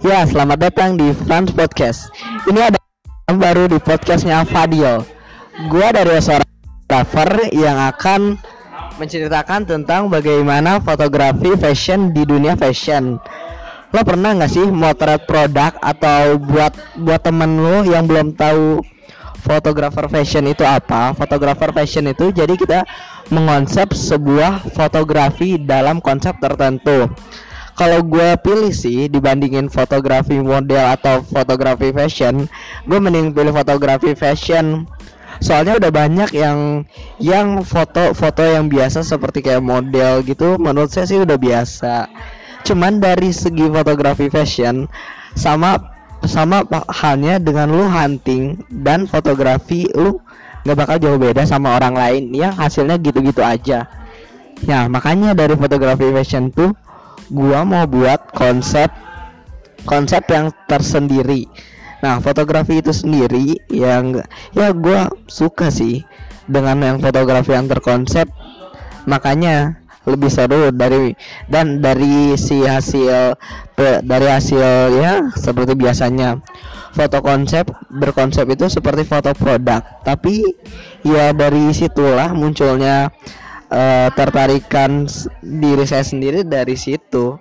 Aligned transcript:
Ya, 0.00 0.24
selamat 0.24 0.58
datang 0.70 0.96
di 0.96 1.12
Fans 1.26 1.52
Podcast. 1.52 2.08
Ini 2.48 2.72
ada 2.72 2.78
yang 3.28 3.36
baru 3.36 3.68
di 3.68 3.76
podcastnya 3.80 4.44
Fadil. 4.48 5.04
Gua 5.68 5.88
dari 5.92 6.16
seorang 6.20 6.46
fotografer 6.46 7.52
yang 7.52 7.76
akan 7.76 8.40
menceritakan 8.96 9.68
tentang 9.68 10.08
bagaimana 10.08 10.80
fotografi 10.80 11.52
fashion 11.58 12.16
di 12.16 12.24
dunia 12.24 12.56
fashion. 12.56 13.20
Lo 13.92 14.00
pernah 14.04 14.36
nggak 14.36 14.52
sih 14.52 14.66
motret 14.68 15.28
produk 15.28 15.76
atau 15.84 16.40
buat 16.40 16.72
buat 17.00 17.20
temen 17.20 17.60
lo 17.60 17.84
yang 17.84 18.08
belum 18.08 18.36
tahu 18.36 18.80
fotografer 19.44 20.08
fashion 20.08 20.48
itu 20.48 20.64
apa? 20.64 21.12
Fotografer 21.12 21.76
fashion 21.76 22.08
itu 22.08 22.32
jadi 22.32 22.56
kita 22.56 22.88
mengonsep 23.28 23.92
sebuah 23.92 24.64
fotografi 24.72 25.60
dalam 25.60 26.00
konsep 26.00 26.36
tertentu 26.40 27.10
kalau 27.76 28.00
gue 28.00 28.40
pilih 28.40 28.72
sih 28.72 29.06
dibandingin 29.12 29.68
fotografi 29.68 30.40
model 30.40 30.96
atau 30.96 31.20
fotografi 31.20 31.92
fashion 31.92 32.48
gue 32.88 32.98
mending 32.98 33.36
pilih 33.36 33.52
fotografi 33.52 34.16
fashion. 34.16 34.88
Soalnya 35.36 35.76
udah 35.76 35.92
banyak 35.92 36.32
yang 36.32 36.88
yang 37.20 37.60
foto-foto 37.60 38.40
yang 38.40 38.72
biasa 38.72 39.04
seperti 39.04 39.44
kayak 39.44 39.60
model 39.60 40.24
gitu 40.24 40.56
menurut 40.56 40.88
saya 40.88 41.04
sih 41.04 41.20
udah 41.20 41.36
biasa. 41.36 42.08
Cuman 42.64 42.96
dari 43.04 43.36
segi 43.36 43.68
fotografi 43.68 44.32
fashion 44.32 44.88
sama 45.36 45.76
sama 46.24 46.64
halnya 46.88 47.36
dengan 47.36 47.68
lu 47.68 47.84
hunting 47.84 48.56
dan 48.72 49.04
fotografi 49.04 49.84
lu 49.92 50.16
nggak 50.64 50.76
bakal 50.80 50.96
jauh 50.96 51.20
beda 51.20 51.44
sama 51.44 51.76
orang 51.76 51.92
lain. 51.92 52.32
Yang 52.32 52.56
hasilnya 52.56 52.96
gitu-gitu 52.96 53.44
aja. 53.44 53.84
Ya 54.64 54.88
makanya 54.88 55.36
dari 55.36 55.52
fotografi 55.52 56.08
fashion 56.16 56.48
tuh 56.48 56.72
gua 57.30 57.66
mau 57.66 57.84
buat 57.86 58.30
konsep 58.34 58.90
konsep 59.86 60.26
yang 60.30 60.50
tersendiri. 60.66 61.46
Nah 62.02 62.20
fotografi 62.20 62.82
itu 62.82 62.92
sendiri 62.92 63.56
yang 63.70 64.20
ya 64.52 64.74
gua 64.74 65.08
suka 65.26 65.70
sih 65.70 66.02
dengan 66.46 66.82
yang 66.82 66.98
fotografi 66.98 67.54
yang 67.54 67.66
terkonsep. 67.70 68.26
Makanya 69.06 69.86
lebih 70.06 70.30
seru 70.30 70.70
dari 70.70 71.18
dan 71.50 71.82
dari 71.82 72.38
si 72.38 72.62
hasil 72.62 73.34
dari 74.06 74.26
hasil 74.30 74.94
ya 74.94 75.30
seperti 75.34 75.74
biasanya. 75.74 76.38
Foto 76.96 77.20
konsep 77.20 77.68
berkonsep 77.92 78.48
itu 78.48 78.72
seperti 78.72 79.04
foto 79.04 79.36
produk. 79.36 79.84
Tapi 80.00 80.40
ya 81.04 81.36
dari 81.36 81.68
situlah 81.76 82.32
munculnya 82.32 83.12
uh, 83.70 84.08
tertarikan 84.14 85.06
diri 85.42 85.84
saya 85.86 86.04
sendiri 86.06 86.42
dari 86.46 86.74
situ 86.78 87.38